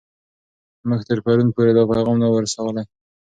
[0.87, 2.83] موږ تر پرون پورې دا پیغام نه و رسوولی.